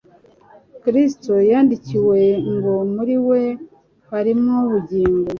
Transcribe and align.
Kristo 0.83 1.33
yandikiwe 1.51 2.19
ngo 2.53 2.73
Muri 2.93 3.15
we 3.27 3.41
harimw 4.09 4.49
ubugingo 4.65 5.29